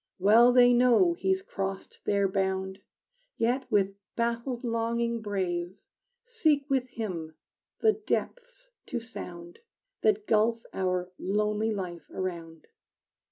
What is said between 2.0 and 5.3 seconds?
their bound, Yet, with baffled longing